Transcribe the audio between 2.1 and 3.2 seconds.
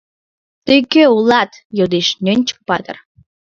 Нӧнчык-патыр.